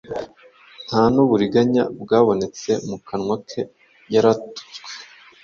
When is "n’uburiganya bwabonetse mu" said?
1.13-2.97